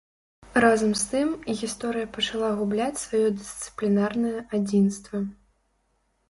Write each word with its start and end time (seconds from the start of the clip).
Разам 0.63 0.93
з 1.01 1.09
тым, 1.11 1.27
гісторыя 1.59 2.07
пачала 2.15 2.49
губляць 2.61 3.03
сваё 3.03 3.27
дысцыплінарнае 3.41 4.33
адзінства. 4.61 5.17